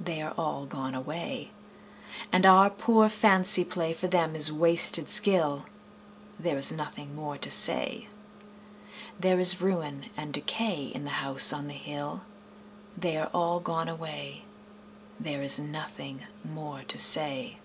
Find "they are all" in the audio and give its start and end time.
0.00-0.64, 12.96-13.60